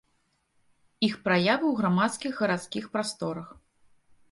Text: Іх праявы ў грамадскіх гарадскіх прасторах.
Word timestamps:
Іх 1.07 1.13
праявы 1.27 1.65
ў 1.69 1.75
грамадскіх 1.83 2.33
гарадскіх 2.41 2.91
прасторах. 2.99 3.47